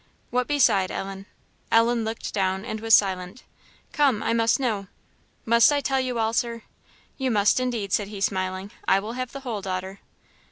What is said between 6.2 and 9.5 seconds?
Sir?" "You must, indeed," said he, smiling; "I will have the